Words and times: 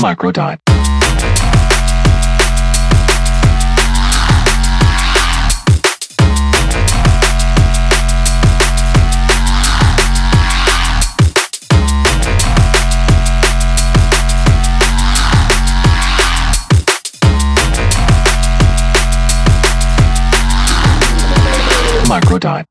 Microdot. 0.00 0.58
Microdot. 22.08 22.69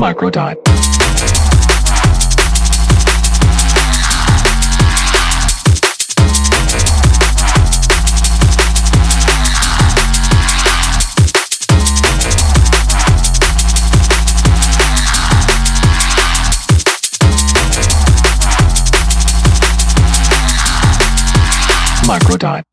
Microdot. 0.00 0.87
Microdot. 22.08 22.67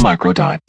Microdot. 0.00 0.60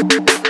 Thank 0.00 0.47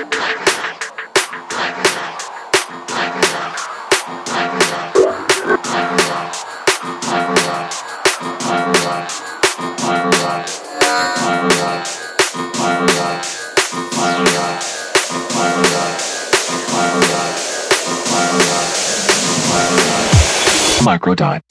Microdot. 20.88 21.42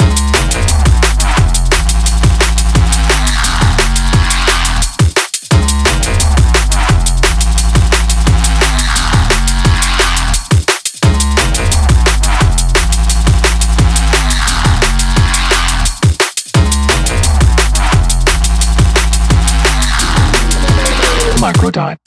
Microdot. 21.40 22.07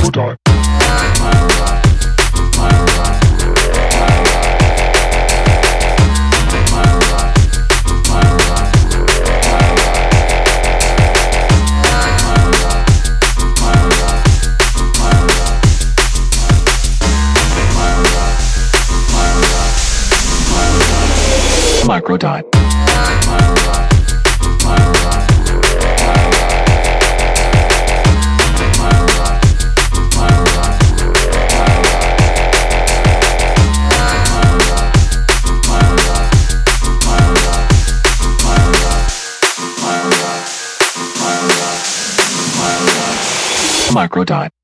could 0.00 0.40
Microdot. 21.90 22.79
Microdot. 44.10 44.59